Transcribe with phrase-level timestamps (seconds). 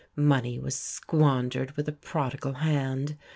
[0.15, 3.15] Money was squandered with a prodigal hand.